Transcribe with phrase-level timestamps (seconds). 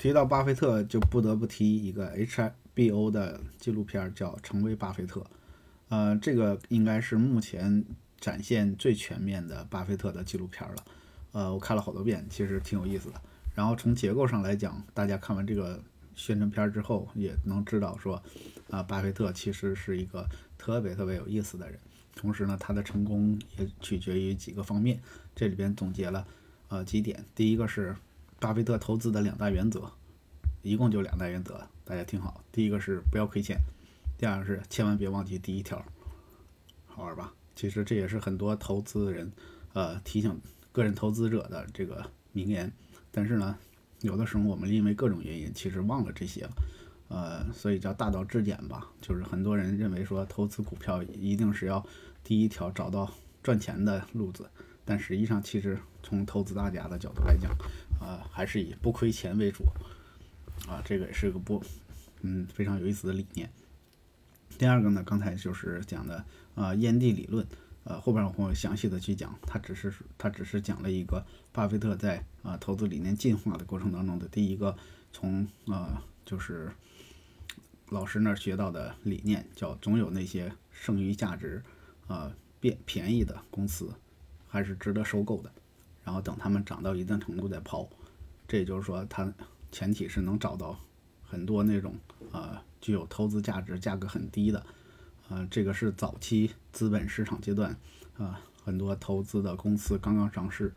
[0.00, 5.20] 提到巴菲特，就不得不提一个 HIBO 的纪录片，叫《成为巴菲特》。
[5.90, 7.84] 呃，这个应该是目前
[8.18, 10.84] 展现最全面的巴菲特的纪录片了。
[11.32, 13.20] 呃，我看了好多遍，其实挺有意思的。
[13.54, 15.78] 然后从结构上来讲，大家看完这个
[16.14, 18.22] 宣传片之后，也能知道说，
[18.70, 20.26] 啊，巴菲特其实是一个
[20.56, 21.78] 特别特别有意思的人。
[22.16, 24.98] 同时呢，他的成功也取决于几个方面。
[25.36, 26.26] 这里边总结了
[26.68, 27.94] 呃几点，第一个是
[28.40, 29.92] 巴菲特投资的两大原则，
[30.62, 32.42] 一共就两大原则，大家听好。
[32.50, 33.58] 第一个是不要亏钱。
[34.16, 35.84] 第二个是千万别忘记第一条，
[36.86, 37.34] 好玩吧？
[37.54, 39.30] 其实这也是很多投资人，
[39.74, 40.40] 呃，提醒
[40.72, 42.72] 个人投资者的这个名言。
[43.10, 43.58] 但是呢，
[44.00, 46.50] 有的时候我们因为各种原因，其实忘了这些了，
[47.08, 48.88] 呃，所以叫大道至简吧。
[49.02, 51.84] 就是很多人认为说投资股票一定是要
[52.24, 54.48] 第一条找到赚钱的路子，
[54.86, 57.50] 但实际上其实从投资大家的角度来讲，
[58.00, 59.64] 啊，还是以不亏钱为主，
[60.66, 61.62] 啊，这个也是个不，
[62.22, 63.48] 嗯，非常有意思的理念。
[64.58, 67.46] 第二个呢，刚才就是讲的啊，烟蒂理论，
[67.84, 74.76] 呃，后边我会详细的去讲，它只是它只是讲了一个巴菲特在啊投资理念进化的过程当中的第一个
[75.12, 76.72] 从啊就是
[77.90, 81.62] 老师那儿学到的理念，叫总有那些剩余价值
[82.06, 83.94] 啊便便宜的公司
[84.46, 85.50] 还是值得收购的，
[86.04, 87.88] 然后等他们涨到一定程度再抛，
[88.48, 89.32] 这也就是说，它
[89.72, 90.78] 前提是能找到
[91.22, 91.94] 很多那种
[92.32, 92.62] 啊。
[92.80, 94.64] 具有投资价值、价格很低的，
[95.28, 97.76] 呃，这个是早期资本市场阶段，
[98.16, 100.72] 啊，很多投资的公司刚刚上市，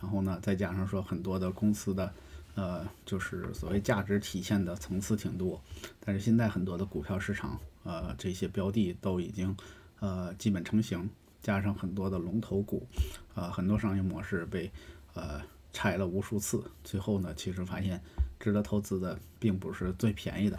[0.00, 2.12] 然后呢，再加上说很多的公司的，
[2.56, 5.62] 呃，就是所谓价值体现的层次挺多，
[6.00, 9.56] 但是现在很多的股票市场，呃，这些标的都已经，
[10.00, 11.08] 呃，基本成型，
[11.46, 12.84] 加上很多的龙头股，
[13.32, 14.68] 啊，很多商业模式被，
[15.14, 15.40] 呃，
[15.72, 18.02] 拆了无数次，最后呢，其实发现
[18.40, 20.58] 值得投资的并不是最便宜的。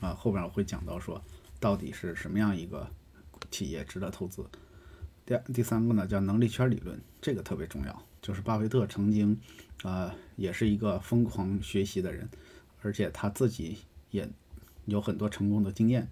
[0.00, 1.20] 啊，后边我会讲到说，
[1.58, 2.88] 到底是什么样一个
[3.50, 4.46] 企业值得投资。
[5.26, 8.02] 第、第三个呢，叫能力圈理论，这个特别重要。
[8.22, 9.36] 就是巴菲特曾经，
[9.82, 12.28] 呃，也是一个疯狂学习的人，
[12.82, 13.78] 而且他自己
[14.12, 14.30] 也
[14.84, 16.06] 有很多成功的经验。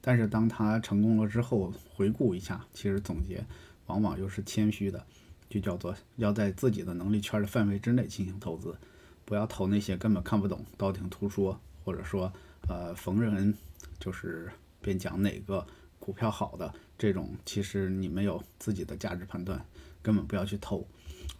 [0.00, 3.44] 但是当他成功了之后，回顾一下，其实总结
[3.86, 5.04] 往往又是谦虚的，
[5.48, 8.76] 就叫做要在自己的能力圈的范围之内进行投资，
[9.24, 12.32] 不要投那些根本看不懂、道听途说，或者说。
[12.68, 13.52] 呃，逢人
[13.98, 14.48] 就是
[14.80, 15.66] 便讲哪个
[15.98, 19.60] 股票好的这种，其实你没有自己的价值判断，
[20.00, 20.86] 根本不要去投。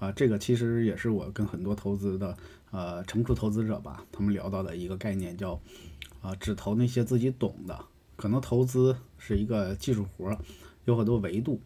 [0.01, 2.37] 啊，这个其实也是我跟很多投资的
[2.73, 5.61] 呃成熟投资者吧，他们聊到的一个概念，叫
[6.21, 7.85] 啊只投那些自己懂的。
[8.17, 10.37] 可能投资是一个技术活，
[10.87, 11.61] 有很多维度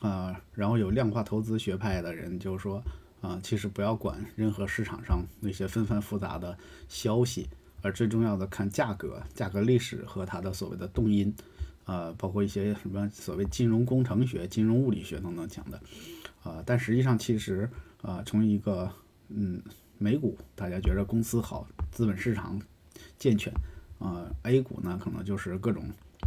[0.00, 0.40] 啊。
[0.54, 2.82] 然后有量化投资学派的人就说
[3.20, 6.56] 啊，其实不要管任何市场上那些纷繁复杂的
[6.88, 7.48] 消息。
[7.82, 11.32] 而最重要的看价格、价格历史和它的所谓的动因，
[11.84, 15.80] 呃，包括一些什么所谓金融工程学、金融物理学等等讲的，
[16.42, 17.70] 啊，但实际上其实
[18.02, 18.90] 啊，从一个
[19.28, 19.62] 嗯
[19.98, 22.60] 美股，大家觉得公司好，资本市场
[23.18, 23.52] 健全，
[24.00, 25.84] 啊，A 股呢可能就是各种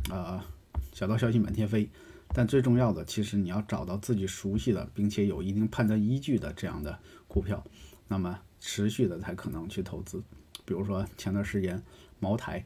[0.10, 0.46] 啊
[0.94, 1.90] 小道消息满天飞，
[2.34, 6.98] 但最重要的其实你要找到自己熟悉的，并且有一定判断依据的这样的
[7.28, 7.64] 股票，
[8.08, 10.22] 那么持续的才可能去投资。
[10.64, 11.82] 比如说前段时间
[12.20, 12.64] 茅台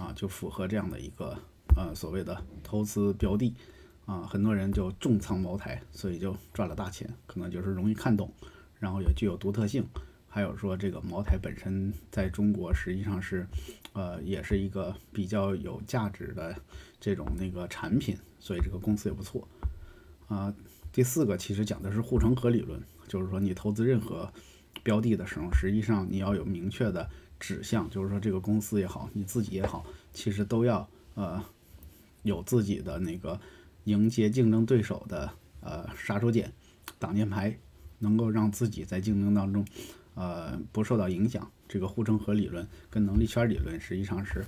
[0.00, 1.38] 啊，就符合这样的一个
[1.76, 3.54] 呃所谓的投资标的
[4.04, 8.32] 啊，很多人就重仓茅台，所以就赚了大钱，可能就是容易看懂，
[8.80, 9.86] 然后也具有独特性，
[10.28, 13.46] 还有说这个茅台本身在中国实际上是
[13.92, 16.54] 呃也是一个比较有价值的
[17.00, 19.46] 这种那个产品，所以这个公司也不错
[20.28, 20.54] 啊。
[20.92, 24.32] 第四个其实讲的是护城河理论，就是说你投资任何
[24.82, 27.08] 标的的时候，实际上你要有明确的。
[27.40, 31.40] 指向就是说，这个公司也好，你自己也好，其实都要呃
[32.24, 33.38] 有自己的那个
[33.84, 36.50] 迎接竞争对手的呃杀手锏、
[36.98, 37.56] 挡箭牌，
[38.00, 39.64] 能够让自己在竞争当中
[40.18, 41.48] 呃不受到影响。
[41.68, 44.44] 这个护城河理论跟能力圈理论实际上是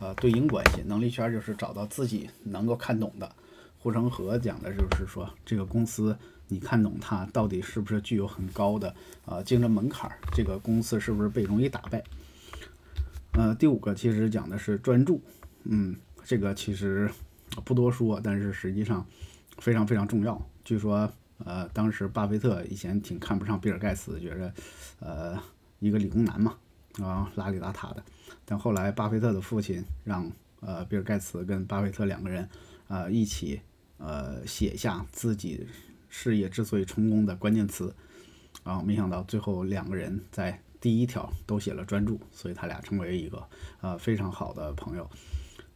[0.00, 0.82] 呃对应关系。
[0.86, 3.34] 能力圈就是找到自己能够看懂的，
[3.78, 6.16] 护城河讲的就是说这个公司
[6.48, 8.94] 你看懂它到底是不是具有很高的
[9.24, 12.02] 呃竞争门槛，这个公司是不是被容易打败。
[13.32, 15.20] 呃，第五个其实讲的是专注，
[15.64, 17.10] 嗯，这个其实
[17.64, 19.04] 不多说，但是实际上
[19.58, 20.40] 非常非常重要。
[20.64, 24.52] 据说，呃，当时巴菲特以前挺看不上比尔盖茨，觉着，
[25.00, 25.42] 呃，
[25.78, 26.56] 一个理工男嘛，
[27.00, 28.04] 啊，邋里邋遢的。
[28.44, 32.48] 但后来巴菲特的父亲让呃比尔盖茨跟巴菲特两个人
[32.88, 33.60] 呃一起
[33.98, 35.66] 呃写下自己
[36.08, 37.94] 事业之所以成功的关键词，
[38.62, 40.60] 啊，没想到最后两个人在。
[40.80, 43.42] 第一条都写了专注，所以他俩成为一个
[43.80, 45.08] 呃非常好的朋友。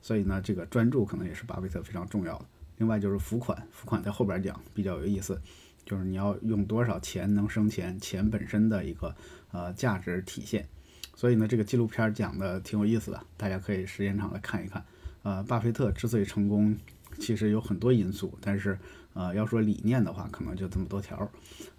[0.03, 2.45] 所以呢，这个专注可能也是巴菲特非常重要的。
[2.79, 5.41] 另外就是付款，付款在后边讲比较有意思，
[5.85, 9.15] 就是你要用多少钱能生钱，钱本身的一个
[9.53, 10.67] 呃价值体现。
[11.15, 14.85] 所以呢，这个纪录片讲的挺有意思的，大家可以时间长来看一看。
[15.25, 16.77] 呃，巴菲特之所以成功，
[17.19, 18.79] 其实有很多因素，但是
[19.15, 21.29] 呃要说理念的话，可能就这么多条。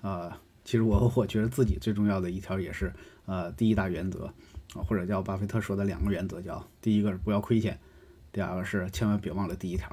[0.02, 0.30] 呃，
[0.66, 2.92] 其实我我觉得自己最重要的一条也是
[3.26, 4.30] 呃第一大原则，
[4.74, 7.80] 或者叫巴菲特说的两个原则，叫第一个是不要亏钱。
[8.34, 9.90] 第二个是千万别忘了第一条。